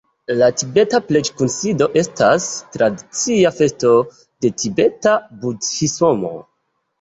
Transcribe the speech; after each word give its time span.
La 0.37 0.45
tibeta 0.59 0.99
preĝ-kunsido 1.09 1.87
estas 2.01 2.47
tradicia 2.77 3.51
festo 3.59 3.93
de 4.47 4.53
tibeta 4.63 5.15
budhismo. 5.45 6.35